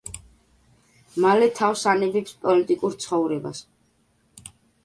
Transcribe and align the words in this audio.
მალე 1.25 1.51
თავს 1.59 1.85
ანებებს 1.93 2.33
პოლიტიკურ 2.47 2.99
ცხოვრებას. 3.05 3.63